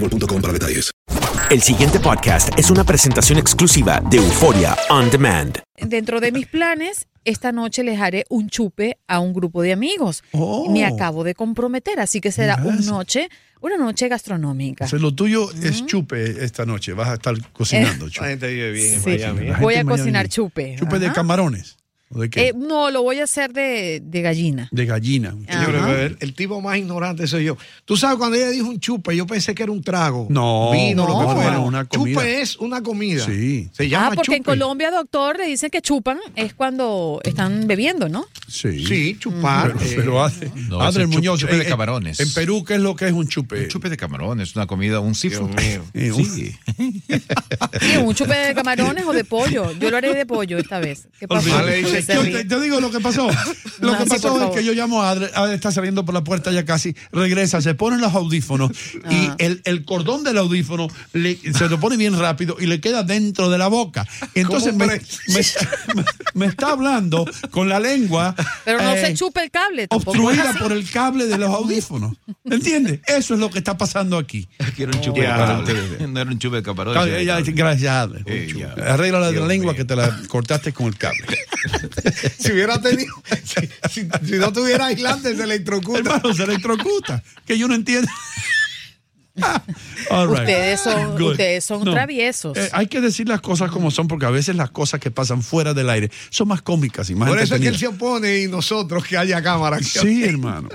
boostmobile.com 0.00 0.40
para 0.40 0.52
detalles. 0.52 0.90
El 1.50 1.62
siguiente 1.62 1.98
podcast 1.98 2.50
es 2.58 2.70
una 2.70 2.84
presentación 2.84 3.38
exclusiva 3.38 4.02
de 4.10 4.18
Euforia 4.18 4.76
On 4.90 5.10
Demand. 5.10 5.58
Dentro 5.80 6.20
de 6.20 6.30
mis 6.30 6.46
planes, 6.46 7.06
esta 7.24 7.52
noche 7.52 7.82
les 7.84 7.98
haré 8.00 8.24
un 8.28 8.48
chupe 8.50 8.98
a 9.06 9.20
un 9.20 9.32
grupo 9.32 9.62
de 9.62 9.72
amigos. 9.72 10.22
Oh. 10.32 10.70
Me 10.70 10.84
acabo 10.84 11.24
de 11.24 11.34
comprometer, 11.34 12.00
así 12.00 12.20
que 12.20 12.32
será 12.32 12.56
una 12.62 12.80
noche, 12.82 13.28
una 13.62 13.78
noche 13.78 14.08
gastronómica. 14.08 14.84
O 14.84 14.88
sea, 14.88 14.98
lo 14.98 15.14
tuyo 15.14 15.50
es 15.62 15.86
chupe 15.86 16.44
esta 16.44 16.66
noche. 16.66 16.92
Vas 16.92 17.08
a 17.08 17.14
estar 17.14 17.34
cocinando 17.52 18.08
chupe. 18.10 18.24
La 18.26 18.30
gente 18.30 18.48
vive 18.48 18.72
bien 18.72 18.94
en 18.94 19.00
Sí. 19.00 19.08
Miami. 19.10 19.46
La 19.46 19.58
Voy 19.58 19.74
a 19.74 19.84
Miami. 19.84 19.98
cocinar 20.00 20.28
chupe. 20.28 20.76
¿Chupe 20.78 20.98
de 20.98 21.12
camarones? 21.12 21.77
¿O 22.10 22.20
de 22.20 22.30
qué? 22.30 22.48
Eh, 22.48 22.52
no, 22.56 22.90
lo 22.90 23.02
voy 23.02 23.20
a 23.20 23.24
hacer 23.24 23.52
de, 23.52 24.00
de 24.02 24.22
gallina. 24.22 24.68
de 24.72 24.86
gallina. 24.86 25.34
Señores, 25.48 25.82
el, 26.12 26.16
el 26.20 26.34
tipo 26.34 26.60
más 26.60 26.78
ignorante 26.78 27.26
soy 27.26 27.44
yo. 27.44 27.56
Tú 27.84 27.96
sabes, 27.96 28.16
cuando 28.18 28.36
ella 28.36 28.48
dijo 28.50 28.66
un 28.68 28.80
chupe, 28.80 29.14
yo 29.14 29.26
pensé 29.26 29.54
que 29.54 29.62
era 29.62 29.72
un 29.72 29.82
trago. 29.82 30.26
No, 30.30 30.70
Vino, 30.72 31.06
lo 31.06 31.12
no, 31.22 31.28
que 31.28 31.34
fuera. 31.34 31.52
no, 31.52 31.64
una 31.66 31.84
comida. 31.84 32.14
Chupe 32.20 32.40
es 32.40 32.56
una 32.56 32.82
comida. 32.82 33.24
Sí. 33.26 33.68
Se 33.72 33.88
llama 33.88 34.08
Ah, 34.08 34.12
porque 34.14 34.36
en. 34.36 34.42
Colombia, 34.42 34.90
doctor, 34.90 35.36
le 35.38 35.46
dicen 35.46 35.68
que 35.70 35.82
chupan 35.82 36.18
es 36.34 36.54
cuando 36.54 37.20
están 37.24 37.66
bebiendo, 37.66 38.08
¿no? 38.08 38.26
Sí. 38.46 38.86
Sí, 38.86 39.16
chupar. 39.18 39.74
Pero, 39.76 39.84
eh, 39.90 39.94
pero 39.96 40.24
hace, 40.24 40.50
No, 40.68 40.80
chup- 40.90 41.06
Muñoz, 41.08 41.40
chupe 41.40 41.56
de 41.56 41.64
en- 41.64 41.68
camarones. 41.68 42.18
En 42.20 42.32
Perú, 42.32 42.64
¿qué 42.64 42.74
es 42.76 42.80
lo 42.80 42.96
que 42.96 43.06
es 43.06 43.12
un 43.12 43.28
chupe? 43.28 43.64
Un 43.64 43.68
chupe 43.68 43.90
de 43.90 43.96
camarones, 43.98 44.56
una 44.56 44.66
comida, 44.66 45.00
un 45.00 45.14
seafood. 45.14 45.50
Eh, 45.94 46.12
Sí. 46.14 46.54
Sí, 47.80 47.96
un 48.02 48.14
chupe 48.14 48.34
de 48.34 48.54
camarones 48.54 49.04
o 49.04 49.12
de 49.12 49.24
pollo. 49.24 49.72
Yo 49.72 49.90
lo 49.90 49.96
haré 49.96 50.14
de 50.14 50.26
pollo 50.26 50.58
esta 50.58 50.78
vez. 50.80 51.08
¿Qué 51.18 51.28
pasó? 51.28 51.48
Yo 52.06 52.22
te, 52.46 52.60
digo 52.60 52.80
lo 52.80 52.90
que 52.90 53.00
pasó. 53.00 53.28
Lo 53.80 53.92
No, 53.92 53.98
que 53.98 54.06
pasó 54.06 54.48
es 54.50 54.56
que 54.56 54.64
yo 54.64 54.72
llamo 54.72 55.02
a 55.02 55.10
Adri, 55.10 55.26
Adri 55.34 55.54
está 55.54 55.70
saliendo 55.72 56.04
por 56.04 56.14
la 56.14 56.24
puerta 56.24 56.50
ya 56.52 56.64
casi, 56.64 56.94
regresa, 57.12 57.60
se 57.60 57.74
pone 57.74 57.98
los 57.98 58.14
audífonos 58.14 58.70
y 59.10 59.26
Ah. 59.28 59.36
el, 59.38 59.60
el 59.64 59.84
cordón 59.84 60.24
del 60.24 60.38
audífono 60.38 60.88
le- 61.12 61.38
se 61.52 61.68
lo 61.68 61.78
pone 61.80 61.96
bien 61.96 62.18
rápido 62.18 62.56
y 62.58 62.66
le 62.66 62.80
queda 62.80 63.02
dentro 63.02 63.48
de 63.50 63.58
la 63.58 63.68
boca. 63.68 64.06
Entonces 64.34 64.72
¿Cómo 64.72 64.86
me, 64.86 65.00
me- 65.34 66.04
me 66.34 66.46
está 66.46 66.70
hablando 66.72 67.24
con 67.50 67.68
la 67.68 67.78
lengua 67.80 68.34
Pero 68.64 68.82
no 68.82 68.92
eh, 68.94 69.06
se 69.06 69.14
chupe 69.14 69.42
el 69.44 69.50
cable 69.50 69.88
tampoco. 69.88 70.18
obstruida 70.18 70.52
por 70.58 70.72
el 70.72 70.88
cable 70.90 71.26
de 71.26 71.38
los 71.38 71.50
audífonos. 71.50 72.14
¿Entiendes? 72.44 73.00
Eso 73.06 73.34
es 73.34 73.40
lo 73.40 73.50
que 73.50 73.58
está 73.58 73.76
pasando 73.76 74.16
aquí. 74.18 74.48
Quiero 74.76 74.92
un 74.96 75.00
chupe 75.02 75.20
de. 75.20 75.28
No 76.08 76.20
era 76.20 76.30
un 76.30 76.38
chupe 76.38 76.62
de 76.62 76.72
gracias. 77.52 77.92
Adri. 77.92 78.22
Eh, 78.26 78.54
ya. 78.56 78.72
Arregla 78.92 79.20
la 79.20 79.26
de 79.26 79.32
la 79.32 79.38
Dios 79.38 79.48
lengua 79.48 79.72
mío. 79.72 79.78
que 79.78 79.84
te 79.84 79.96
la 79.96 80.18
cortaste 80.28 80.72
con 80.72 80.86
el 80.86 80.96
cable. 80.96 81.18
si 82.38 82.52
hubiera 82.52 82.80
tenido. 82.80 83.12
Si, 83.44 84.00
si- 84.02 84.08
si 84.26 84.32
no 84.36 84.52
tuviera 84.52 84.86
aislante, 84.86 85.34
se 85.36 85.42
electrocuta. 85.42 85.98
Hermano, 85.98 86.34
se 86.34 86.44
electrocuta. 86.44 87.22
Que 87.46 87.58
yo 87.58 87.68
no 87.68 87.74
entiendo. 87.74 88.08
All 90.10 90.28
right. 90.28 90.40
Ustedes 90.40 90.80
son- 90.80 91.12
Good. 91.16 91.30
ustedes 91.32 91.64
son 91.64 91.84
traviesos. 91.84 92.56
eh, 92.56 92.68
hay 92.72 92.88
que 92.88 93.00
decir 93.00 93.28
las 93.28 93.40
cosas 93.40 93.70
como 93.70 93.90
son, 93.92 94.08
porque 94.08 94.26
a 94.26 94.30
veces 94.30 94.56
las 94.56 94.70
cosas 94.70 94.98
que 95.00 95.10
pasan 95.12 95.42
fuera 95.42 95.74
del 95.74 95.88
aire 95.90 96.10
son 96.30 96.48
más 96.48 96.60
cómicas 96.62 97.08
y 97.10 97.14
más 97.14 97.28
Por 97.28 97.38
eso 97.38 97.54
es 97.54 97.60
que 97.60 97.68
él 97.68 97.78
se 97.78 97.86
opone 97.86 98.38
y 98.40 98.48
nosotros 98.48 99.04
que 99.04 99.16
haya 99.16 99.40
cámara. 99.42 99.78
Sí, 99.80 100.24
hermano. 100.24 100.68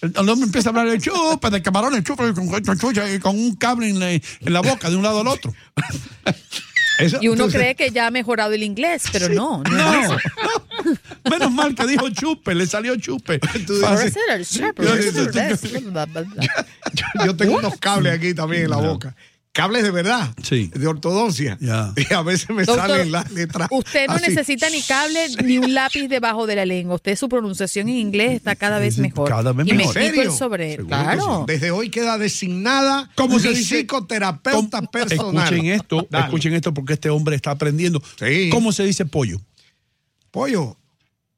El, 0.00 0.12
el 0.16 0.28
hombre 0.28 0.46
empieza 0.46 0.70
a 0.70 0.70
hablar 0.70 0.90
de 0.90 0.98
chupa, 0.98 1.48
de 1.48 1.62
camarones, 1.62 2.02
chupa, 2.02 2.24
con, 2.34 2.48
con- 2.48 2.62
con- 2.64 3.20
con 3.20 3.38
un 3.38 3.54
cable 3.54 3.88
en 3.88 4.00
la, 4.00 4.10
en 4.10 4.20
la 4.40 4.60
boca 4.62 4.90
de 4.90 4.96
un 4.96 5.04
lado 5.04 5.20
al 5.20 5.28
otro. 5.28 5.54
Eso- 7.06 7.18
Y 7.20 7.28
uno 7.28 7.48
cree 7.48 7.74
que 7.74 7.90
ya 7.90 8.06
ha 8.06 8.10
mejorado 8.10 8.52
el 8.52 8.62
inglés, 8.62 9.04
pero 9.12 9.28
no, 9.28 9.62
no, 9.62 9.70
No, 9.70 9.94
es 9.94 10.04
eso. 10.04 10.16
no. 10.84 11.00
Menos 11.30 11.52
mal 11.52 11.74
que 11.74 11.86
dijo 11.86 12.08
chupe, 12.10 12.54
le 12.54 12.66
salió 12.66 12.96
chupe. 12.96 13.38
Yo 17.24 17.36
tengo 17.36 17.56
unos 17.58 17.76
cables 17.78 18.14
aquí 18.14 18.34
también 18.34 18.64
en 18.64 18.70
la 18.70 18.76
boca. 18.76 19.14
Cables 19.54 19.82
de 19.82 19.90
verdad. 19.90 20.34
Sí. 20.42 20.70
De 20.74 20.86
ortodoncia. 20.86 21.58
Ya. 21.60 21.92
Y 21.96 22.12
a 22.14 22.22
veces 22.22 22.48
me 22.48 22.64
Doctor, 22.64 22.88
salen 22.88 23.12
las 23.12 23.30
letras. 23.32 23.68
Usted 23.70 24.06
no 24.06 24.14
así. 24.14 24.30
necesita 24.30 24.70
ni 24.70 24.80
cable 24.80 25.26
ni 25.44 25.58
un 25.58 25.74
lápiz 25.74 26.08
debajo 26.08 26.46
de 26.46 26.56
la 26.56 26.64
lengua. 26.64 26.94
Usted 26.94 27.16
su 27.16 27.28
pronunciación 27.28 27.88
en 27.90 27.96
inglés 27.96 28.32
está 28.32 28.56
cada 28.56 28.78
vez 28.78 28.96
mejor. 28.96 29.28
cada 29.28 29.52
vez 29.52 29.66
y 29.66 29.72
me 29.72 29.76
mejor. 29.78 29.98
explico 29.98 30.22
¿En 30.22 30.30
el 30.30 30.34
sobre. 30.34 30.76
Claro. 30.78 31.44
Desde 31.46 31.70
hoy 31.70 31.90
queda 31.90 32.16
designada 32.16 33.10
¿Cómo 33.14 33.38
se 33.38 33.50
dice? 33.50 33.80
psicoterapeuta 33.80 34.78
¿Cómo- 34.78 34.90
personal. 34.90 35.44
Escuchen 35.44 35.66
esto, 35.66 36.06
Dale. 36.10 36.24
escuchen 36.24 36.54
esto 36.54 36.72
porque 36.72 36.94
este 36.94 37.10
hombre 37.10 37.36
está 37.36 37.50
aprendiendo. 37.50 38.02
Sí. 38.18 38.48
¿Cómo 38.50 38.72
se 38.72 38.84
dice 38.84 39.04
pollo? 39.04 39.38
Pollo 40.30 40.78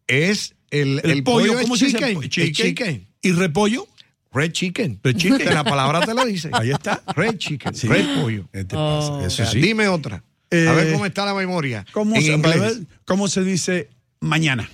es 0.07 0.55
el, 0.71 1.01
El, 1.03 1.11
el 1.11 1.25
pollo, 1.25 1.49
pollo, 1.55 1.63
¿cómo 1.63 1.75
es 1.75 1.81
se 1.81 1.87
dice? 1.87 1.99
chicken. 2.31 2.53
chicken. 2.53 3.09
¿Y 3.23 3.33
repollo? 3.33 3.89
Red 4.35 4.53
chicken. 4.53 5.01
Red 5.03 5.17
chicken. 5.19 5.55
La 5.55 5.65
palabra 5.65 6.01
te 6.01 6.13
lo 6.13 6.25
dice. 6.27 6.51
Ahí 6.53 6.71
está. 6.73 7.03
Red 7.15 7.37
chicken. 7.39 7.75
Sí. 7.75 7.87
Red 7.89 8.21
pollo. 8.21 8.49
¿Qué 8.53 8.65
te 8.65 8.77
Oh. 8.77 8.99
pasa? 8.99 9.27
Eso 9.27 9.27
O 9.27 9.31
sea, 9.31 9.47
sí. 9.47 9.61
Dime 9.61 9.89
otra. 9.89 10.23
Eh, 10.51 10.69
a 10.69 10.73
ver 10.73 10.93
cómo 10.93 11.07
está 11.07 11.25
la 11.25 11.35
memoria. 11.35 11.85
¿Cómo, 11.93 12.15
en 12.15 12.23
se, 12.23 12.33
inglés. 12.33 12.57
a 12.57 12.59
ver, 12.61 12.75
¿Cómo 13.07 13.29
se 13.29 13.43
dice 13.45 13.89
mañana? 14.21 14.69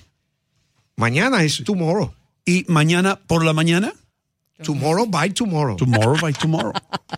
Mañana 0.96 1.42
es 1.42 1.62
tomorrow. 1.64 2.12
¿Y 2.44 2.64
mañana 2.68 3.16
por 3.26 3.44
la 3.44 3.52
mañana? 3.52 3.92
Tomorrow 4.62 5.06
by 5.06 5.30
tomorrow. 5.30 5.76
Tomorrow 5.76 6.18
by 6.20 6.32
tomorrow. 6.34 6.72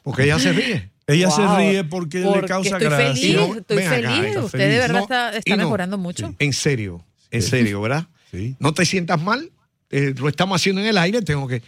Porque 0.04 0.24
ella 0.24 0.38
se 0.38 0.52
ríe. 0.52 0.90
Ella 1.08 1.28
Wow. 1.28 1.36
se 1.36 1.56
ríe 1.56 1.84
porque, 1.84 2.20
le 2.20 2.42
causa 2.46 2.76
estoy 2.76 2.88
gracia. 2.88 3.14
feliz, 3.14 3.34
no- 3.36 3.54
estoy 3.56 3.78
acá, 3.78 3.90
feliz. 3.90 4.36
Usted 4.36 4.48
feliz. 4.58 4.68
de 4.68 4.78
verdad 4.78 4.94
No, 4.94 5.00
está, 5.02 5.32
y 5.34 5.38
está 5.38 5.56
no. 5.56 5.64
mejorando 5.64 5.98
mucho. 5.98 6.34
En 6.38 6.52
serio. 6.52 7.04
En 7.32 7.42
serio, 7.42 7.80
¿verdad? 7.80 8.06
Sí. 8.30 8.54
No 8.60 8.72
te 8.72 8.84
sientas 8.86 9.20
mal. 9.20 9.50
eh, 9.94 10.14
lo 10.16 10.28
estamos 10.28 10.58
haciendo 10.60 10.80
en 10.80 10.86
el 10.86 10.96
aire. 10.96 11.20
Tengo 11.20 11.46
que. 11.48 11.62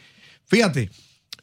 Fíjate, 0.46 0.90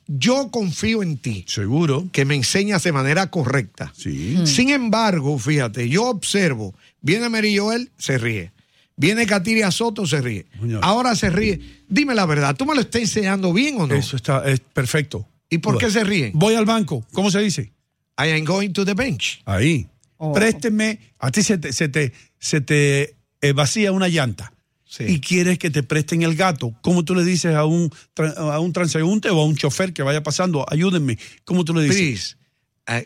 yo 0.08 0.52
confío 0.52 1.04
en 1.04 1.18
ti. 1.18 1.46
Seguro. 1.48 2.08
Que 2.12 2.26
me 2.26 2.36
enseñas 2.36 2.84
de 2.84 2.92
manera 2.92 3.30
correcta. 3.30 3.94
Sí. 3.96 4.38
Sin 4.46 4.70
embargo, 4.70 5.38
fíjate, 5.38 5.88
yo 5.90 6.06
observo. 6.06 6.76
Viene 7.02 7.30
Mary 7.30 7.58
Joel, 7.58 7.92
se 7.98 8.18
ríe. 8.18 8.52
Viene 8.96 9.26
Katiria 9.26 9.72
Soto, 9.72 10.06
se 10.06 10.22
ríe. 10.22 10.46
Ahora 10.82 11.16
se 11.16 11.30
ríe. 11.30 11.60
Dime 11.88 12.14
la 12.14 12.26
verdad, 12.26 12.56
¿tú 12.56 12.66
me 12.66 12.76
lo 12.76 12.82
estás 12.82 13.02
enseñando 13.02 13.54
bien 13.54 13.80
o 13.80 13.88
no? 13.88 13.96
Eso 13.96 14.16
está 14.16 14.48
es 14.48 14.60
perfecto. 14.60 15.28
¿Y 15.50 15.58
por 15.58 15.78
qué 15.78 15.90
se 15.90 16.04
ríen? 16.04 16.32
Voy 16.36 16.56
al 16.56 16.66
banco. 16.66 17.06
¿Cómo 17.12 17.32
se 17.32 17.40
dice? 17.40 17.74
I 18.18 18.32
am 18.32 18.46
going 18.46 18.70
to 18.72 18.86
the 18.86 18.94
bench. 18.94 19.42
Ahí. 19.46 19.88
Oh. 20.18 20.34
Présteme. 20.34 21.00
A 21.20 21.32
ti 21.32 21.42
se 21.42 21.58
te, 21.58 21.74
se 21.74 21.90
te, 21.90 22.14
se 22.38 22.62
te 22.62 23.16
eh, 23.42 23.54
vacía 23.54 23.92
una 23.92 24.08
llanta. 24.08 24.54
Sí. 24.94 25.06
Y 25.08 25.22
quieres 25.22 25.58
que 25.58 25.70
te 25.70 25.84
presten 25.84 26.22
el 26.22 26.36
gato. 26.36 26.74
¿Cómo 26.82 27.06
tú 27.06 27.16
le 27.16 27.24
dices 27.24 27.56
a 27.56 27.64
un, 27.64 27.90
a 28.36 28.60
un 28.60 28.74
transeúnte 28.74 29.30
o 29.30 29.40
a 29.40 29.46
un 29.46 29.56
chofer 29.56 29.94
que 29.94 30.04
vaya 30.04 30.22
pasando? 30.22 30.66
Ayúdenme. 30.70 31.18
¿Cómo 31.46 31.64
tú 31.64 31.74
le 31.74 31.84
dices? 31.84 32.36
Please, 32.86 33.06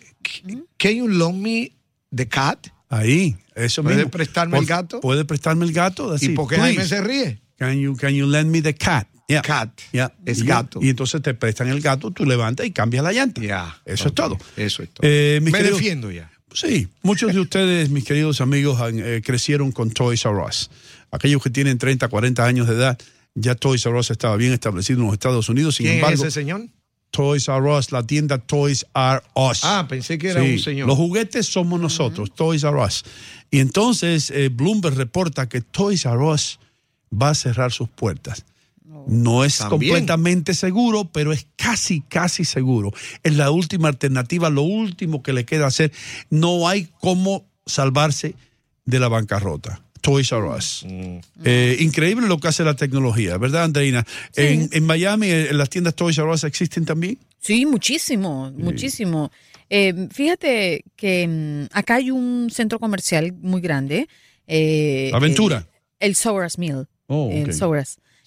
can 0.78 0.96
you 0.96 1.08
loan 1.08 1.40
me 1.42 1.72
the 2.12 2.28
cat? 2.28 2.68
Ahí, 2.90 3.36
eso 3.56 3.84
¿Puede 3.84 3.98
mismo. 3.98 4.12
prestarme 4.12 4.58
el 4.58 4.66
gato? 4.66 5.00
¿Puede 5.00 5.26
prestarme 5.26 5.66
el 5.66 5.74
gato? 5.74 6.10
That's 6.10 6.24
¿Y 6.24 6.30
por 6.30 6.48
qué 6.48 6.56
Jaime 6.56 6.86
se 6.86 7.02
ríe? 7.02 7.40
Can 7.58 7.80
you, 7.80 7.96
can 7.96 8.14
you 8.14 8.26
lend 8.28 8.50
me 8.52 8.62
the 8.64 8.74
cat? 8.74 9.08
Yeah. 9.28 9.42
Cat. 9.42 9.70
Yeah. 9.92 10.12
Es 10.26 10.40
Y 10.40 10.46
gato. 10.46 10.80
Y 10.82 10.90
entonces 10.90 11.22
te 11.22 11.34
prestan 11.36 11.68
el 11.70 11.82
gato, 11.82 12.12
tú 12.12 12.26
levantas 12.26 12.66
y 12.66 12.72
cambias 12.72 13.04
la 13.04 13.12
llanta. 13.12 13.42
Eso 13.86 14.08
es 14.10 14.14
todo. 14.16 14.38
Eso 14.56 14.84
es 14.84 14.90
todo. 14.90 15.08
Eh, 15.08 15.40
Me 15.42 15.52
queridos- 15.52 15.78
defiendo 15.78 16.12
ya. 16.12 16.32
Sí, 16.54 16.88
muchos 17.02 17.34
de 17.34 17.40
ustedes, 17.42 17.90
mis 17.90 18.06
queridos 18.06 18.40
amigos, 18.40 18.80
eh, 18.94 19.22
crecieron 19.26 19.72
con 19.74 19.92
Toys 19.92 20.24
R 20.26 20.36
Us. 20.48 20.70
Aquellos 21.12 21.42
que 21.42 21.50
tienen 21.50 21.78
30, 21.78 22.08
40 22.08 22.46
años 22.46 22.68
de 22.68 22.76
edad, 22.76 22.98
ya 23.36 23.56
Toys 23.56 23.86
R 23.86 23.98
Us 23.98 24.12
estaba 24.12 24.36
bien 24.38 24.54
establecido 24.54 25.00
en 25.00 25.06
los 25.08 25.14
Estados 25.14 25.50
Unidos. 25.50 25.76
Sin 25.76 25.86
¿Quién 25.86 25.98
embargo, 25.98 26.16
es 26.16 26.22
ese 26.22 26.32
señor? 26.32 26.68
Toys 27.12 27.48
R 27.48 27.62
Us, 27.62 27.92
la 27.92 28.06
tienda 28.06 28.38
Toys 28.40 28.86
R 28.94 29.22
Us. 29.36 29.62
Ah, 29.64 29.86
pensé 29.88 30.18
que 30.18 30.30
era 30.30 30.42
Sí, 30.44 30.54
un 30.54 30.60
señor. 30.60 30.88
Los 30.88 30.98
juguetes 30.98 31.46
somos 31.46 31.80
nosotros, 31.80 32.34
Toys 32.36 32.64
R 32.64 32.76
Us. 32.78 33.06
Y 33.52 33.60
entonces 33.60 34.32
eh, 34.32 34.50
Bloomberg 34.50 34.96
reporta 34.96 35.48
que 35.48 35.62
Toys 35.62 36.06
R 36.06 36.18
Us 36.18 36.60
va 37.14 37.30
a 37.30 37.36
cerrar 37.36 37.72
sus 37.72 37.88
puertas. 37.90 38.46
No 39.08 39.44
es 39.46 39.60
También. 39.60 39.92
completamente 39.94 40.54
seguro, 40.56 41.06
pero 41.12 41.32
es 41.32 41.46
casi, 41.56 42.02
casi 42.02 42.44
seguro. 42.44 42.92
Es 43.24 43.36
la 43.36 43.52
última 43.52 43.88
alternativa, 43.88 44.50
lo 44.50 44.64
último 44.64 45.22
que 45.22 45.32
le 45.32 45.46
queda 45.46 45.68
hacer. 45.68 45.92
No 46.32 46.68
hay 46.68 46.90
cómo 47.00 47.46
salvarse 47.68 48.36
de 48.86 49.00
la 49.00 49.08
bancarrota. 49.08 49.85
Toys 50.06 50.32
R 50.32 50.48
Us. 50.48 50.86
Mm. 50.88 51.18
Eh, 51.44 51.78
increíble 51.80 52.28
lo 52.28 52.38
que 52.38 52.48
hace 52.48 52.64
la 52.64 52.76
tecnología, 52.76 53.38
¿verdad, 53.38 53.64
Andreina? 53.64 54.06
En, 54.36 54.70
en 54.72 54.86
Miami, 54.86 55.28
eh, 55.32 55.50
las 55.54 55.70
tiendas 55.70 55.96
Toys 55.96 56.18
R 56.18 56.30
Us 56.30 56.44
existen 56.44 56.86
también. 56.86 57.18
Sí, 57.40 57.66
muchísimo, 57.66 58.52
muchísimo. 58.56 59.32
Eh, 59.70 60.08
fíjate 60.12 60.84
que 60.96 61.28
mm, 61.28 61.76
acá 61.76 61.96
hay 61.96 62.12
un 62.12 62.50
centro 62.52 62.78
comercial 62.80 63.34
muy 63.42 63.62
grande. 63.62 64.08
eh, 64.48 65.10
Aventura. 65.14 65.68
el 66.00 66.14
Soras 66.16 66.58
Mill. 66.60 66.86
Oh, 67.08 67.30
El 67.32 67.50
ok. 67.50 67.52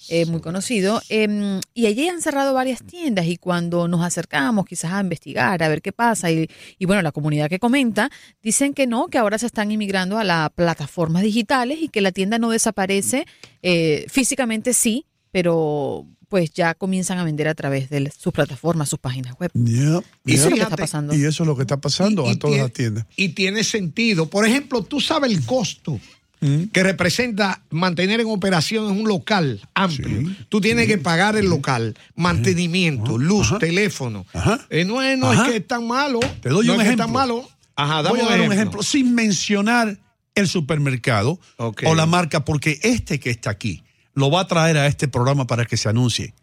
Eh, 0.09 0.27
muy 0.27 0.41
conocido. 0.41 1.03
eh, 1.09 1.61
y 1.75 1.87
allí 1.87 2.09
han 2.09 2.21
cerrado 2.23 2.55
varias 2.55 2.83
tiendas 2.83 3.27
y 3.27 3.37
cuando 3.37 3.89
nos 3.89 4.05
acercamos 4.05 4.65
quizás 4.67 4.93
a 4.93 5.01
investigar, 5.01 5.63
a 5.63 5.69
ver 5.69 5.83
qué 5.83 5.93
pasa, 5.93 6.31
y, 6.31 6.49
y 6.79 6.85
bueno, 6.87 7.03
la 7.03 7.13
comunidad 7.13 7.49
que 7.49 7.59
comenta, 7.59 8.11
dicen 8.43 8.75
que 8.75 8.87
no, 8.87 9.09
que 9.09 9.19
ahora 9.19 9.39
se 9.39 9.47
están 9.47 9.71
inmigrando 9.73 10.17
a 10.19 10.25
las 10.25 10.51
plataformas 10.51 11.23
digitales 11.23 11.79
y 11.83 11.89
que 11.89 12.01
la 12.01 12.13
tienda 12.13 12.39
no 12.39 12.51
desaparece, 12.51 13.27
eh, 13.63 14.07
físicamente 14.09 14.73
sí, 14.73 15.05
pero 15.31 16.07
pues 16.29 16.51
ya 16.53 16.75
comienzan 16.75 17.19
a 17.19 17.25
vender 17.25 17.49
a 17.49 17.55
través 17.55 17.89
de 17.89 18.11
sus 18.17 18.33
plataformas, 18.35 18.89
sus 18.91 18.99
páginas 18.99 19.35
web. 19.41 19.51
Yeah, 19.55 20.01
Y 20.27 20.35
eso 20.35 20.45
es 20.45 20.51
lo 20.51 20.57
que 20.57 20.63
está 20.63 20.77
pasando. 20.77 21.15
Y 21.15 21.25
eso 21.25 21.43
es 21.43 21.47
lo 21.47 21.57
que 21.57 21.63
está 21.63 21.79
pasando 21.79 22.25
Y- 22.27 22.29
y 22.29 22.33
a 22.33 22.39
todas 22.39 22.57
tie- 22.57 22.63
las 22.63 22.73
tiendas. 22.73 23.07
Y 23.17 23.29
tiene 23.31 23.65
sentido. 23.65 24.27
Por 24.29 24.47
ejemplo, 24.47 24.83
tú 24.83 25.01
sabes 25.01 25.31
el 25.33 25.45
costo 25.47 25.99
Mm. 26.41 26.65
que 26.73 26.83
representa 26.85 27.63
mantener 27.71 28.21
en 28.21 28.29
operación 28.29 28.85
un 28.93 29.09
local 29.09 29.61
amplio. 29.75 30.31
tú 30.49 30.61
tienes 30.61 30.87
que 30.87 30.97
pagar 30.99 31.37
el 31.37 31.47
local, 31.47 31.97
mantenimiento, 32.15 33.19
luz, 33.19 33.53
teléfono. 33.59 34.25
Eh, 34.71 34.85
no 34.85 35.03
es, 35.03 35.19
no 35.19 35.33
es 35.33 35.41
que 35.51 35.57
es 35.57 35.67
tan 35.67 35.87
malo. 35.87 36.21
Te 36.41 36.49
doy 36.51 36.67
no 36.67 36.75
un 36.75 36.81
es 36.81 36.85
que 36.87 36.93
es 36.93 36.95
ejemplo. 36.95 37.05
tan 37.07 37.13
malo. 37.13 37.49
Ajá, 37.75 38.03
dame 38.03 38.11
Voy 38.11 38.21
a 38.21 38.31
dar 38.31 38.33
un 38.41 38.53
ejemplo. 38.53 38.55
ejemplo 38.55 38.83
sin 38.83 39.15
mencionar 39.15 39.99
el 40.35 40.47
supermercado 40.49 41.41
o 41.57 41.95
la 41.95 42.07
marca, 42.07 42.45
porque 42.45 42.79
este 42.83 43.19
que 43.19 43.31
está 43.31 43.51
aquí 43.51 43.83
lo 44.15 44.31
va 44.31 44.43
a 44.43 44.47
traer 44.47 44.77
a 44.79 44.87
este 44.87 45.09
programa 45.09 45.47
para 45.47 45.65
que 45.65 45.77
se 45.77 45.89
anuncie. 45.89 46.35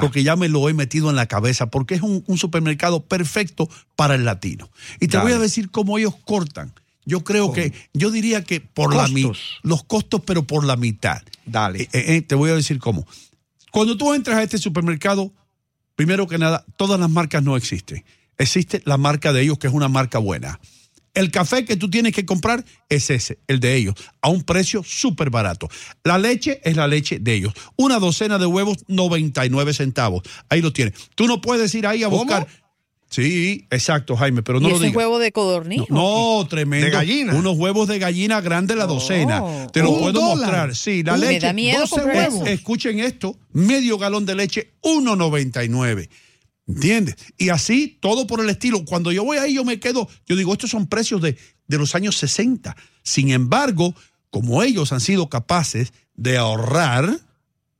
Porque 0.00 0.24
ya 0.24 0.34
me 0.34 0.48
lo 0.48 0.68
he 0.68 0.74
metido 0.74 1.10
en 1.10 1.16
la 1.16 1.26
cabeza, 1.26 1.70
porque 1.70 1.94
es 1.94 2.02
un, 2.02 2.24
un 2.26 2.38
supermercado 2.38 3.04
perfecto 3.04 3.68
para 3.94 4.16
el 4.16 4.24
latino. 4.24 4.68
Y 4.98 5.06
te 5.06 5.16
Dale. 5.16 5.30
voy 5.30 5.32
a 5.38 5.38
decir 5.40 5.70
cómo 5.70 5.96
ellos 5.98 6.14
cortan. 6.24 6.72
Yo 7.10 7.24
creo 7.24 7.50
que, 7.52 7.72
yo 7.92 8.12
diría 8.12 8.44
que 8.44 8.60
por 8.60 8.94
la 8.94 9.08
mitad, 9.08 9.32
los 9.62 9.82
costos, 9.82 10.22
pero 10.24 10.44
por 10.46 10.64
la 10.64 10.76
mitad. 10.76 11.20
Dale. 11.44 11.82
Eh, 11.82 11.88
eh, 11.92 12.22
te 12.22 12.36
voy 12.36 12.50
a 12.50 12.54
decir 12.54 12.78
cómo. 12.78 13.04
Cuando 13.72 13.96
tú 13.96 14.14
entras 14.14 14.36
a 14.36 14.44
este 14.44 14.58
supermercado, 14.58 15.32
primero 15.96 16.28
que 16.28 16.38
nada, 16.38 16.64
todas 16.76 17.00
las 17.00 17.10
marcas 17.10 17.42
no 17.42 17.56
existen. 17.56 18.04
Existe 18.38 18.80
la 18.84 18.96
marca 18.96 19.32
de 19.32 19.42
ellos, 19.42 19.58
que 19.58 19.66
es 19.66 19.72
una 19.72 19.88
marca 19.88 20.20
buena. 20.20 20.60
El 21.12 21.32
café 21.32 21.64
que 21.64 21.74
tú 21.74 21.90
tienes 21.90 22.14
que 22.14 22.24
comprar 22.24 22.64
es 22.88 23.10
ese, 23.10 23.40
el 23.48 23.58
de 23.58 23.74
ellos, 23.74 23.96
a 24.22 24.28
un 24.28 24.44
precio 24.44 24.84
súper 24.84 25.30
barato. 25.30 25.68
La 26.04 26.16
leche 26.16 26.60
es 26.62 26.76
la 26.76 26.86
leche 26.86 27.18
de 27.18 27.34
ellos. 27.34 27.54
Una 27.74 27.98
docena 27.98 28.38
de 28.38 28.46
huevos, 28.46 28.84
99 28.86 29.74
centavos. 29.74 30.22
Ahí 30.48 30.62
lo 30.62 30.72
tienes. 30.72 30.94
Tú 31.16 31.26
no 31.26 31.40
puedes 31.40 31.74
ir 31.74 31.88
ahí 31.88 32.04
a 32.04 32.06
¿Cómo? 32.08 32.18
buscar. 32.18 32.46
Sí, 33.10 33.66
exacto, 33.70 34.16
Jaime, 34.16 34.42
pero 34.44 34.60
no 34.60 34.68
¿Y 34.68 34.70
lo 34.70 34.76
ese 34.76 34.84
digas. 34.86 34.98
huevo 34.98 35.18
de 35.18 35.32
codorniz? 35.32 35.82
No, 35.90 36.46
tremendo. 36.48 36.86
¿De 36.86 36.92
gallina? 36.92 37.34
Unos 37.34 37.58
huevos 37.58 37.88
de 37.88 37.98
gallina 37.98 38.40
grande 38.40 38.76
la 38.76 38.86
docena. 38.86 39.66
Te 39.72 39.82
lo 39.82 39.98
puedo 39.98 40.12
dólar. 40.12 40.36
mostrar. 40.36 40.76
Sí, 40.76 41.02
la 41.02 41.14
Uy, 41.14 41.20
me 41.20 41.26
leche. 41.26 41.46
da 41.46 41.52
miedo 41.52 41.80
12 41.80 41.90
comprar 41.96 42.30
huevos. 42.30 42.48
Escuchen 42.48 43.00
esto, 43.00 43.36
medio 43.52 43.98
galón 43.98 44.26
de 44.26 44.36
leche, 44.36 44.70
1.99. 44.82 46.08
¿Entiendes? 46.68 47.16
Y 47.36 47.48
así, 47.48 47.98
todo 48.00 48.28
por 48.28 48.40
el 48.40 48.48
estilo. 48.48 48.84
Cuando 48.84 49.10
yo 49.10 49.24
voy 49.24 49.38
ahí, 49.38 49.54
yo 49.54 49.64
me 49.64 49.80
quedo, 49.80 50.08
yo 50.26 50.36
digo, 50.36 50.52
estos 50.52 50.70
son 50.70 50.86
precios 50.86 51.20
de, 51.20 51.36
de 51.66 51.78
los 51.78 51.96
años 51.96 52.16
60. 52.16 52.76
Sin 53.02 53.30
embargo, 53.32 53.92
como 54.30 54.62
ellos 54.62 54.92
han 54.92 55.00
sido 55.00 55.28
capaces 55.28 55.92
de 56.14 56.38
ahorrar, 56.38 57.18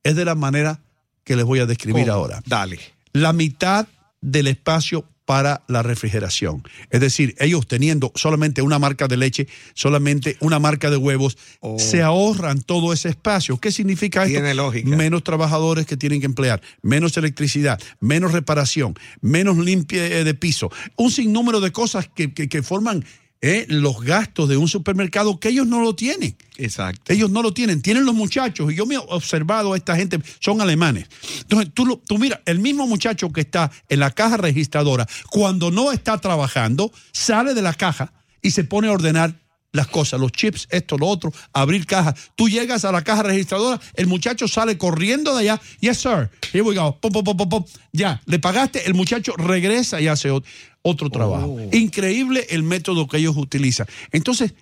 es 0.03 0.15
de 0.17 0.25
la 0.25 0.35
manera 0.35 0.81
que 1.23 1.37
les 1.37 1.45
voy 1.45 1.59
a 1.59 1.65
describir 1.65 2.03
¿Cómo? 2.07 2.13
ahora 2.17 2.41
Dale. 2.45 2.79
la 3.13 3.31
mitad 3.31 3.87
del 4.19 4.47
espacio 4.47 5.05
para 5.31 5.63
la 5.69 5.81
refrigeración. 5.81 6.61
Es 6.89 6.99
decir, 6.99 7.35
ellos 7.39 7.65
teniendo 7.65 8.11
solamente 8.15 8.61
una 8.61 8.79
marca 8.79 9.07
de 9.07 9.15
leche, 9.15 9.47
solamente 9.73 10.35
una 10.41 10.59
marca 10.59 10.89
de 10.89 10.97
huevos, 10.97 11.37
Oh. 11.61 11.79
se 11.79 12.01
ahorran 12.01 12.61
todo 12.61 12.91
ese 12.91 13.07
espacio. 13.07 13.55
¿Qué 13.57 13.71
significa 13.71 14.23
esto? 14.23 14.33
Tiene 14.33 14.53
lógica. 14.53 14.89
Menos 14.89 15.23
trabajadores 15.23 15.85
que 15.85 15.95
tienen 15.95 16.19
que 16.19 16.25
emplear, 16.25 16.61
menos 16.81 17.15
electricidad, 17.15 17.79
menos 18.01 18.33
reparación, 18.33 18.93
menos 19.21 19.57
limpia 19.57 20.01
de 20.25 20.33
piso. 20.33 20.69
Un 20.97 21.09
sinnúmero 21.11 21.61
de 21.61 21.71
cosas 21.71 22.09
que, 22.13 22.33
que- 22.33 22.49
que 22.49 22.61
forman 22.61 23.05
eh, 23.41 23.65
los 23.69 24.01
gastos 24.01 24.47
de 24.49 24.57
un 24.57 24.67
supermercado 24.67 25.39
que 25.39 25.49
ellos 25.49 25.65
no 25.67 25.81
lo 25.81 25.95
tienen. 25.95 26.35
Exacto. 26.57 27.11
Ellos 27.11 27.31
no 27.31 27.41
lo 27.41 27.53
tienen, 27.53 27.81
tienen 27.81 28.05
los 28.05 28.13
muchachos. 28.13 28.71
Y 28.71 28.75
yo 28.75 28.85
me 28.85 28.95
he 28.95 28.99
observado 28.99 29.73
a 29.73 29.77
esta 29.77 29.95
gente, 29.95 30.19
son 30.39 30.61
alemanes. 30.61 31.07
Entonces, 31.39 31.71
tú, 31.73 32.01
tú 32.05 32.17
mira, 32.19 32.41
el 32.45 32.59
mismo 32.59 32.85
muchacho 32.85 33.31
que 33.31 33.41
está 33.41 33.71
en 33.89 33.99
la 33.99 34.11
caja 34.11 34.37
registradora, 34.37 35.07
cuando 35.29 35.71
no 35.71 35.91
está 35.91 36.19
trabajando, 36.19 36.91
sale 37.11 37.53
de 37.55 37.61
la 37.63 37.73
caja 37.73 38.13
y 38.43 38.51
se 38.51 38.63
pone 38.63 38.87
a 38.89 38.91
ordenar 38.91 39.33
las 39.73 39.87
cosas, 39.87 40.19
los 40.19 40.33
chips, 40.33 40.67
esto, 40.69 40.97
lo 40.97 41.07
otro, 41.07 41.31
abrir 41.53 41.85
caja. 41.85 42.13
Tú 42.35 42.49
llegas 42.49 42.83
a 42.83 42.91
la 42.91 43.03
caja 43.03 43.23
registradora, 43.23 43.79
el 43.93 44.05
muchacho 44.05 44.47
sale 44.49 44.77
corriendo 44.77 45.33
de 45.33 45.43
allá. 45.49 45.61
Yes, 45.79 45.97
sir. 45.99 46.29
Here 46.51 46.61
we 46.61 46.75
go. 46.75 46.97
Pum, 46.99 47.09
pum, 47.13 47.23
pum, 47.23 47.37
pum, 47.37 47.47
pum. 47.49 47.63
Ya, 47.93 48.21
le 48.25 48.37
pagaste, 48.37 48.85
el 48.85 48.93
muchacho 48.95 49.33
regresa 49.37 50.01
y 50.01 50.09
hace 50.09 50.29
ot- 50.29 50.43
otro 50.81 51.09
trabajo. 51.09 51.57
Increíble 51.71 52.47
el 52.49 52.63
método 52.63 53.07
que 53.07 53.17
ellos 53.17 53.37
utilizan. 53.37 53.87
Entonces, 54.11 54.53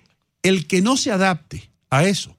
el 0.42 0.66
que 0.66 0.82
no 0.82 0.96
se 0.96 1.10
adapte 1.10 1.70
a 1.90 2.04
eso, 2.04 2.36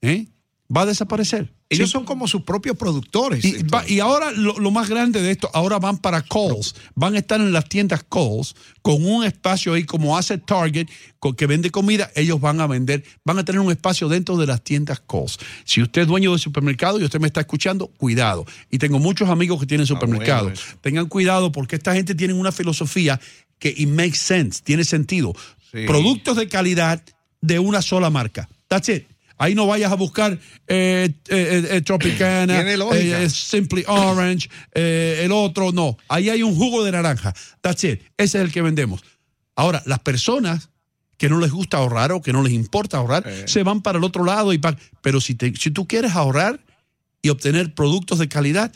¿eh? 0.00 0.26
va 0.74 0.82
a 0.82 0.86
desaparecer. 0.86 1.52
Ellos 1.72 1.88
Sí. 1.88 1.92
son 1.92 2.04
como 2.04 2.28
sus 2.28 2.42
propios 2.42 2.76
productores. 2.76 3.44
Y, 3.44 3.62
va- 3.64 3.84
y 3.88 4.00
ahora 4.00 4.30
lo, 4.30 4.58
lo 4.58 4.70
más 4.70 4.88
grande 4.88 5.20
de 5.22 5.30
esto, 5.30 5.50
ahora 5.54 5.78
van 5.78 5.98
para 5.98 6.22
Coles, 6.22 6.74
van 6.94 7.14
a 7.14 7.18
estar 7.18 7.40
en 7.40 7.52
las 7.52 7.68
tiendas 7.68 8.04
Coles 8.08 8.54
con 8.82 9.04
un 9.04 9.24
espacio 9.24 9.74
ahí 9.74 9.84
como 9.84 10.16
hace 10.16 10.38
Target 10.38 10.88
con, 11.18 11.34
que 11.34 11.46
vende 11.46 11.70
comida, 11.70 12.10
ellos 12.14 12.40
van 12.40 12.60
a 12.60 12.66
vender, 12.66 13.04
van 13.24 13.38
a 13.38 13.44
tener 13.44 13.60
un 13.60 13.70
espacio 13.70 14.08
dentro 14.08 14.36
de 14.36 14.46
las 14.46 14.62
tiendas 14.62 15.00
Coles. 15.00 15.38
Si 15.64 15.80
usted 15.82 16.02
es 16.02 16.08
dueño 16.08 16.32
de 16.32 16.38
supermercado 16.38 17.00
y 17.00 17.04
usted 17.04 17.20
me 17.20 17.26
está 17.26 17.40
escuchando, 17.40 17.86
cuidado. 17.88 18.44
Y 18.70 18.78
tengo 18.78 18.98
muchos 18.98 19.28
amigos 19.28 19.60
que 19.60 19.66
tienen 19.66 19.86
supermercados. 19.86 20.42
bueno 20.42 20.54
eso. 20.60 20.76
Tengan 20.80 21.06
cuidado 21.06 21.52
porque 21.52 21.76
esta 21.76 21.94
gente 21.94 22.14
tiene 22.14 22.34
una 22.34 22.52
filosofía 22.52 23.20
que 23.58 23.68
it 23.76 23.88
makes 23.88 24.16
sense, 24.18 24.60
tiene 24.62 24.84
sentido. 24.84 25.32
Sí. 25.70 25.86
Productos 25.86 26.36
de 26.36 26.48
calidad 26.48 27.02
de 27.40 27.58
una 27.58 27.80
sola 27.82 28.10
marca. 28.10 28.48
That's 28.68 28.88
it. 28.88 29.04
Ahí 29.42 29.56
no 29.56 29.66
vayas 29.66 29.90
a 29.90 29.96
buscar 29.96 30.38
eh, 30.68 31.10
eh, 31.28 31.66
eh, 31.70 31.80
Tropicana, 31.80 32.60
Simply 33.28 33.82
Orange, 33.88 34.48
el 34.72 35.32
otro, 35.32 35.72
no. 35.72 35.96
Ahí 36.08 36.30
hay 36.30 36.44
un 36.44 36.54
jugo 36.54 36.84
de 36.84 36.92
naranja. 36.92 37.34
That's 37.60 37.82
it. 37.82 38.02
Ese 38.16 38.38
es 38.38 38.44
el 38.44 38.52
que 38.52 38.62
vendemos. 38.62 39.02
Ahora, 39.56 39.82
las 39.84 39.98
personas 39.98 40.68
que 41.18 41.28
no 41.28 41.40
les 41.40 41.50
gusta 41.50 41.78
ahorrar 41.78 42.12
o 42.12 42.22
que 42.22 42.32
no 42.32 42.42
les 42.42 42.52
importa 42.52 42.98
ahorrar, 42.98 43.24
se 43.48 43.64
van 43.64 43.82
para 43.82 43.98
el 43.98 44.04
otro 44.04 44.24
lado 44.24 44.52
y 44.52 44.58
pa- 44.58 44.76
Pero 45.02 45.20
si, 45.20 45.34
te- 45.34 45.54
si 45.56 45.72
tú 45.72 45.88
quieres 45.88 46.12
ahorrar 46.12 46.60
y 47.20 47.28
obtener 47.28 47.74
productos 47.74 48.18
de 48.20 48.28
calidad, 48.28 48.72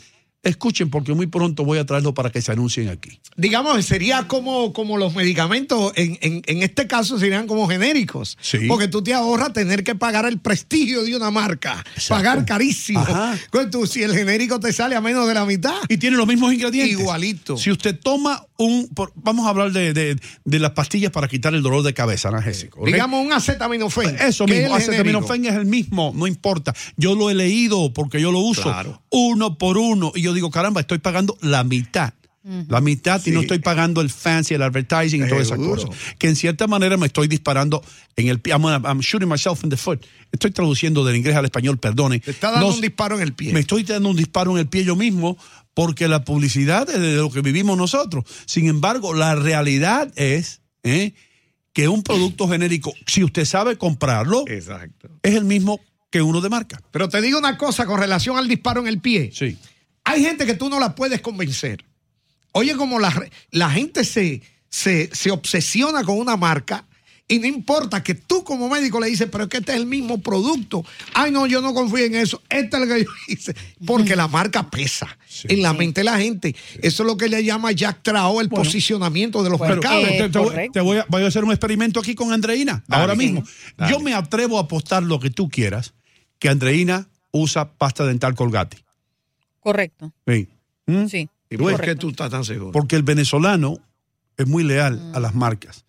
escuchen 0.49 0.89
porque 0.89 1.13
muy 1.13 1.27
pronto 1.27 1.63
voy 1.63 1.77
a 1.77 1.85
traerlo 1.85 2.13
para 2.13 2.29
que 2.31 2.41
se 2.41 2.51
anuncien 2.51 2.89
aquí. 2.89 3.19
digamos, 3.35 3.85
sería 3.85 4.27
como, 4.27 4.73
como 4.73 4.97
los 4.97 5.13
medicamentos, 5.15 5.93
en, 5.95 6.17
en, 6.21 6.41
en 6.45 6.63
este 6.63 6.87
caso 6.87 7.19
serían 7.19 7.47
como 7.47 7.67
genéricos. 7.67 8.37
Sí. 8.41 8.59
Porque 8.67 8.87
tú 8.87 9.03
te 9.03 9.13
ahorras 9.13 9.53
tener 9.53 9.83
que 9.83 9.95
pagar 9.95 10.25
el 10.25 10.39
prestigio 10.39 11.03
de 11.03 11.15
una 11.15 11.31
marca, 11.31 11.85
pagar 12.07 12.45
carísimo. 12.45 12.99
Ajá. 12.99 13.37
Tú, 13.71 13.85
si 13.85 14.03
el 14.03 14.13
genérico 14.13 14.59
te 14.59 14.71
sale 14.73 14.95
a 14.95 15.01
menos 15.01 15.27
de 15.27 15.33
la 15.33 15.45
mitad, 15.45 15.75
Y 15.89 15.97
tiene 15.97 16.17
los 16.17 16.27
mismos 16.27 16.53
ingredientes. 16.53 16.99
Igualito. 16.99 17.57
Si 17.57 17.71
usted 17.71 17.99
toma 17.99 18.46
un, 18.57 18.87
por- 18.89 19.11
vamos 19.15 19.45
a 19.45 19.49
hablar 19.49 19.71
de, 19.71 19.93
de- 19.93 20.17
de 20.45 20.59
las 20.59 20.71
pastillas 20.71 21.11
para 21.11 21.27
quitar 21.27 21.53
el 21.53 21.61
dolor 21.61 21.83
de 21.83 21.93
cabeza 21.93 22.29
analgésico. 22.29 22.81
¿ok? 22.81 22.87
Digamos 22.87 23.23
un 23.25 23.31
acetaminofén. 23.31 24.15
Eso 24.19 24.45
que 24.45 24.53
es 24.57 24.61
mismo, 24.63 24.75
el 24.77 24.81
genérico. 24.81 24.91
acetaminofén 25.19 25.45
es 25.45 25.53
el 25.55 25.65
mismo, 25.65 26.11
no 26.15 26.27
importa. 26.27 26.73
Yo 26.95 27.15
lo 27.15 27.29
he 27.29 27.35
leído 27.35 27.93
porque 27.93 28.19
yo 28.19 28.31
lo 28.31 28.39
uso 28.39 28.63
Claro. 28.63 29.01
uno 29.11 29.57
por 29.57 29.77
uno 29.77 30.11
y 30.15 30.21
yo 30.21 30.33
digo, 30.33 30.49
caramba, 30.51 30.81
estoy 30.81 30.97
pagando 30.99 31.37
la 31.41 31.63
mitad. 31.63 32.13
La 32.69 32.79
mitad 32.79 33.21
y 33.25 33.31
no 33.31 33.41
estoy 33.41 33.59
pagando 33.59 33.99
el 33.99 34.09
fancy, 34.09 34.53
el 34.53 34.61
advertising 34.61 35.25
y 35.25 35.27
todas 35.27 35.47
esas 35.47 35.57
cosas. 35.59 35.89
Que 36.17 36.29
en 36.29 36.37
cierta 36.37 36.65
manera 36.65 36.95
me 36.95 37.07
estoy 37.07 37.27
disparando 37.27 37.83
en 38.15 38.29
el 38.29 38.39
pie. 38.39 38.53
I'm, 38.53 38.63
I'm 38.85 38.99
shooting 39.01 39.27
myself 39.27 39.65
in 39.65 39.69
the 39.69 39.75
foot. 39.75 40.01
Estoy 40.31 40.51
traduciendo 40.51 41.03
del 41.03 41.17
inglés 41.17 41.35
al 41.35 41.43
español, 41.43 41.77
perdone. 41.77 42.21
Te 42.21 42.31
está 42.31 42.51
dando 42.51 42.69
No- 42.69 42.73
un 42.75 42.79
disparo 42.79 43.17
en 43.17 43.21
el 43.23 43.33
pie. 43.33 43.51
me 43.51 43.59
estoy 43.59 43.83
dando 43.83 44.07
un 44.07 44.15
disparo 44.15 44.51
en 44.53 44.59
el 44.59 44.67
pie 44.69 44.85
yo 44.85 44.95
mismo 44.95 45.37
porque 45.77 46.07
la 46.07 46.25
publicidad 46.25 46.89
es 46.89 46.99
de 46.99 47.17
lo 47.17 47.29
que 47.29 47.41
vivimos 47.41 47.77
nosotros. 47.77 48.25
Sin 48.47 48.67
embargo, 48.67 49.13
la 49.13 49.35
realidad 49.35 50.11
es 50.15 50.61
¿eh? 50.81 51.13
que 51.71 51.87
un 51.87 52.01
producto 52.01 52.49
genérico, 52.49 52.91
si 53.05 53.23
usted 53.23 53.45
sabe 53.45 53.77
comprarlo, 53.77 54.43
Exacto. 54.47 55.07
es 55.21 55.35
el 55.35 55.45
mismo 55.45 55.79
que 56.09 56.23
uno 56.23 56.41
de 56.41 56.49
marca. 56.49 56.81
Pero 56.89 57.09
te 57.09 57.21
digo 57.21 57.37
una 57.37 57.59
cosa 57.59 57.85
con 57.85 57.99
relación 57.99 58.39
al 58.39 58.47
disparo 58.47 58.81
en 58.81 58.87
el 58.87 59.01
pie. 59.01 59.29
Sí. 59.31 59.55
Hay 60.03 60.23
gente 60.23 60.47
que 60.47 60.55
tú 60.55 60.67
no 60.67 60.79
la 60.79 60.95
puedes 60.95 61.21
convencer. 61.21 61.85
Oye, 62.53 62.75
como 62.75 62.97
la, 62.97 63.13
la 63.51 63.69
gente 63.69 64.03
se, 64.03 64.41
se, 64.69 65.11
se 65.13 65.29
obsesiona 65.29 66.03
con 66.03 66.17
una 66.17 66.37
marca 66.37 66.87
y 67.29 67.39
no 67.39 67.45
importa 67.47 68.01
que 68.01 68.15
tú 68.15 68.43
como 68.45 68.69
médico 68.69 68.99
le 69.01 69.07
dices, 69.07 69.27
pero 69.29 69.43
es 69.45 69.49
que 69.49 69.57
este 69.57 69.73
es 69.73 69.77
el 69.79 69.85
mismo 69.85 70.19
producto. 70.21 70.85
Ay, 71.13 71.29
no, 71.31 71.45
yo 71.45 71.61
no 71.61 71.73
confío 71.73 72.05
en 72.05 72.15
eso. 72.15 72.41
Este 72.49 72.77
es 72.77 72.87
lo 72.87 72.93
que 72.95 73.03
yo 73.03 73.09
hice. 73.27 73.53
Porque 73.85 74.15
la 74.15 74.27
marca 74.29 74.69
pesa 74.69 75.17
en 75.43 75.61
la 75.61 75.73
mente 75.73 75.99
de 76.01 76.05
la 76.05 76.17
gente. 76.17 76.55
Eso 76.81 77.03
es 77.03 77.07
lo 77.07 77.17
que 77.17 77.27
le 77.27 77.43
llama 77.43 77.73
Jack 77.73 78.01
Trao 78.01 78.39
el 78.39 78.47
posicionamiento 78.47 79.43
de 79.43 79.49
los 79.49 79.59
Pero 79.59 79.73
mercados. 79.75 80.07
te, 80.07 80.17
te- 80.17 80.29
te 80.29 80.39
voy, 80.39 80.47
correcto. 80.47 80.71
te 80.73 80.79
voy 80.81 80.97
a, 80.99 81.05
voy 81.09 81.23
a 81.23 81.27
hacer 81.27 81.43
un 81.43 81.51
experimento 81.51 81.99
aquí 81.99 82.15
con 82.15 82.31
Andreina, 82.31 82.83
Dale. 82.87 83.01
ahora 83.01 83.15
mismo. 83.15 83.43
Dale. 83.75 83.91
Yo 83.91 83.99
me 83.99 84.13
atrevo 84.13 84.57
a 84.57 84.61
apostar 84.61 85.03
lo 85.03 85.19
que 85.19 85.29
tú 85.29 85.49
quieras, 85.49 85.93
que 86.39 86.47
Andreina 86.49 87.07
usa 87.31 87.73
pasta 87.73 88.05
dental 88.05 88.35
Colgate. 88.35 88.77
Correcto. 89.59 90.13
Sí. 90.25 90.47
¿Mm? 90.85 91.07
Sí. 91.07 91.29
¿Y 91.49 91.57
por 91.57 91.79
qué 91.81 91.95
tú 91.95 92.09
estás 92.09 92.29
tan 92.31 92.45
seguro? 92.45 92.71
Porque 92.71 92.95
el 92.95 93.03
venezolano 93.03 93.79
es 94.37 94.47
muy 94.47 94.63
leal 94.63 94.97
Mm. 95.11 95.15
a 95.15 95.19
las 95.19 95.35
marcas. 95.35 95.83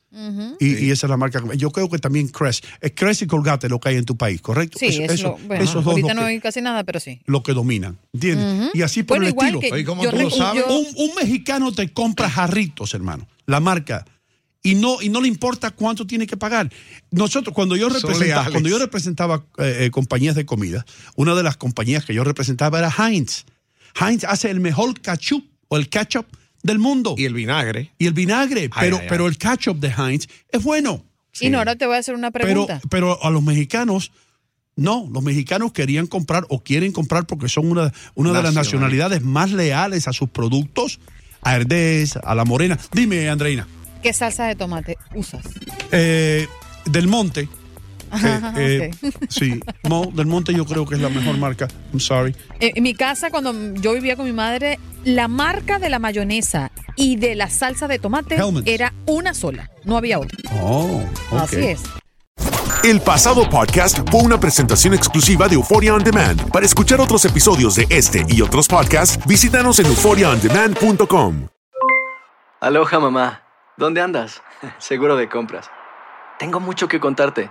Y, 0.58 0.86
y 0.86 0.90
esa 0.90 1.06
es 1.06 1.10
la 1.10 1.16
marca. 1.16 1.42
Yo 1.56 1.70
creo 1.70 1.88
que 1.90 1.98
también 1.98 2.28
Crest. 2.28 2.64
Es 2.80 2.92
Crest 2.94 3.22
y 3.22 3.26
Colgate 3.26 3.68
lo 3.68 3.78
que 3.78 3.90
hay 3.90 3.96
en 3.96 4.04
tu 4.04 4.16
país, 4.16 4.40
¿correcto? 4.40 4.78
Sí, 4.78 4.86
Eso- 4.86 5.12
es 5.12 5.22
lo, 5.22 5.36
bueno, 5.46 5.62
esos 5.64 5.84
dos 5.84 5.92
ahorita 5.92 6.08
lo 6.08 6.14
no 6.14 6.20
que, 6.26 6.32
hay 6.32 6.40
casi 6.40 6.60
nada, 6.62 6.84
pero 6.84 6.98
sí. 7.00 7.20
lo 7.26 7.42
que 7.42 7.52
dominan. 7.52 7.98
¿Entiendes? 8.12 8.70
Y 8.74 8.82
así 8.82 9.02
por 9.02 9.18
Bueno, 9.18 9.26
el 9.26 9.32
igual 9.32 9.46
estilo. 9.48 9.60
que 9.60 9.72
Oye, 9.72 9.84
¿cómo 9.84 10.04
yo 10.04 10.10
tú 10.10 10.16
lo 10.16 10.28
re- 10.30 10.34
sabes? 10.36 10.64
yo- 10.66 10.78
Un, 10.78 10.86
un 10.96 11.14
mexicano 11.14 11.72
te 11.72 11.92
compra 11.92 12.30
jarritos, 12.30 12.94
hermano. 12.94 13.26
La 13.46 13.60
marca. 13.60 14.04
Y 14.62 14.74
no, 14.74 15.00
y 15.00 15.08
no 15.08 15.20
le 15.20 15.28
importa 15.28 15.70
cuánto 15.70 16.06
tiene 16.06 16.26
que 16.26 16.36
pagar. 16.36 16.70
Nosotros, 17.10 17.54
cuando 17.54 17.76
yo, 17.76 17.88
representaba, 17.88 18.50
cuando 18.50 18.68
yo 18.68 18.78
representaba 18.78 19.44
eh, 19.58 19.76
eh, 19.86 19.90
compañías 19.90 20.34
de 20.34 20.44
comida, 20.46 20.84
una 21.14 21.34
de 21.34 21.42
las 21.44 21.56
compañías 21.56 22.04
que 22.04 22.12
yo 22.12 22.24
representaba 22.24 22.78
era 22.80 22.90
Heinz. 22.90 23.44
Heinz 24.00 24.24
hace 24.24 24.50
el 24.50 24.60
mejor 24.60 24.98
ketchup 25.00 25.44
o 25.68 25.76
el 25.76 25.88
ketchup 25.88 26.26
del 26.62 26.78
mundo. 26.78 27.14
Y 27.16 27.24
el 27.24 27.34
vinagre. 27.34 27.92
Y 27.98 28.06
el 28.06 28.12
vinagre, 28.14 28.62
Ay, 28.62 28.68
pero, 28.80 28.96
ay, 28.96 29.02
ay. 29.02 29.08
pero 29.08 29.26
el 29.26 29.38
ketchup 29.38 29.78
de 29.78 29.88
Heinz 29.96 30.26
es 30.50 30.62
bueno. 30.62 31.04
Y 31.40 31.50
no, 31.50 31.58
ahora 31.58 31.76
te 31.76 31.86
voy 31.86 31.96
a 31.96 31.98
hacer 31.98 32.14
una 32.14 32.30
Pero, 32.32 32.44
pregunta. 32.46 32.80
pero 32.90 33.22
a 33.22 33.30
los 33.30 33.42
mexicanos, 33.42 34.10
no, 34.74 35.08
los 35.12 35.22
mexicanos 35.22 35.72
querían 35.72 36.06
comprar 36.08 36.44
o 36.48 36.62
quieren 36.64 36.90
comprar 36.92 37.26
porque 37.26 37.48
son 37.48 37.70
una, 37.70 37.92
una 38.14 38.30
de 38.30 38.42
las 38.42 38.54
Nacional. 38.54 38.64
nacionalidades 38.90 39.22
más 39.22 39.52
leales 39.52 40.08
a 40.08 40.12
sus 40.12 40.28
productos, 40.30 40.98
a 41.42 41.54
Herdez, 41.54 42.16
a 42.16 42.34
la 42.34 42.44
Morena. 42.44 42.78
Dime, 42.92 43.28
Andreina, 43.28 43.68
¿Qué 44.02 44.12
salsa 44.12 44.46
de 44.46 44.56
tomate 44.56 44.96
usas? 45.14 45.44
eh, 45.92 46.46
Del 46.86 47.06
Monte. 47.08 47.48
Ajá, 48.10 48.54
eh, 48.56 48.90
ok. 49.02 49.14
Sí, 49.28 49.60
no, 49.88 50.06
Del 50.06 50.26
Monte 50.26 50.52
yo 50.54 50.64
creo 50.64 50.86
que 50.86 50.94
es 50.94 51.00
la 51.00 51.08
mejor 51.08 51.36
marca. 51.38 51.68
I'm 51.92 52.00
sorry. 52.00 52.34
En, 52.60 52.72
en 52.76 52.82
mi 52.82 52.94
casa, 52.94 53.30
cuando 53.30 53.74
yo 53.74 53.92
vivía 53.92 54.16
con 54.16 54.24
mi 54.24 54.32
madre, 54.32 54.78
la 55.04 55.28
marca 55.28 55.78
de 55.78 55.88
la 55.88 55.98
mayonesa 55.98 56.70
y 56.96 57.16
de 57.16 57.34
la 57.34 57.48
salsa 57.48 57.88
de 57.88 57.98
tomate 57.98 58.36
era 58.66 58.92
una 59.06 59.34
sola, 59.34 59.70
no 59.84 59.96
había 59.96 60.18
otra. 60.18 60.36
Oh, 60.60 61.02
Así 61.32 61.56
es. 61.64 61.82
El 62.84 63.00
pasado 63.00 63.48
podcast 63.50 63.98
fue 64.10 64.22
una 64.22 64.38
presentación 64.38 64.94
exclusiva 64.94 65.48
de 65.48 65.54
Euphoria 65.54 65.94
On 65.94 66.02
Demand. 66.02 66.50
Para 66.52 66.64
escuchar 66.64 67.00
otros 67.00 67.24
episodios 67.24 67.74
de 67.74 67.86
este 67.90 68.24
y 68.28 68.40
otros 68.40 68.68
podcasts, 68.68 69.18
visítanos 69.26 69.78
en 69.80 69.86
euphoriaondemand.com. 69.86 71.48
Aloha 72.60 73.00
mamá, 73.00 73.42
¿dónde 73.76 74.00
andas? 74.00 74.42
Seguro 74.78 75.16
de 75.16 75.28
compras. 75.28 75.70
Tengo 76.38 76.60
mucho 76.60 76.86
que 76.86 77.00
contarte. 77.00 77.50